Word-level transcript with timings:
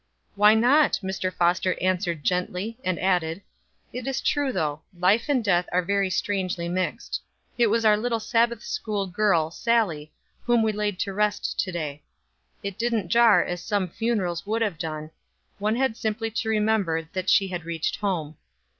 "Why 0.33 0.55
not?" 0.55 0.93
Mr. 1.03 1.31
Foster 1.31 1.77
answered 1.79 2.23
gently, 2.23 2.79
and 2.83 2.97
added: 2.99 3.43
"It 3.93 4.07
is 4.07 4.19
true 4.19 4.51
though; 4.51 4.81
life 4.97 5.25
and 5.29 5.43
death 5.43 5.67
are 5.71 5.83
very 5.83 6.09
strangely 6.09 6.67
mixed. 6.67 7.21
It 7.55 7.67
was 7.67 7.85
our 7.85 7.95
little 7.95 8.19
Sabbath 8.19 8.63
school 8.63 9.05
girl, 9.05 9.51
Sallie, 9.51 10.11
whom 10.43 10.63
we 10.63 10.71
laid 10.71 10.97
to 11.01 11.13
rest 11.13 11.59
to 11.59 11.71
day. 11.71 12.01
It 12.63 12.79
didn't 12.79 13.09
jar 13.09 13.43
as 13.45 13.61
some 13.61 13.87
funerals 13.89 14.43
would 14.43 14.63
have 14.63 14.79
done; 14.79 15.11
one 15.59 15.75
had 15.75 15.95
simply 15.95 16.31
to 16.31 16.49
remember 16.49 17.03
that 17.13 17.29
she 17.29 17.49
had 17.49 17.63
reached 17.63 17.97
home. 17.97 18.37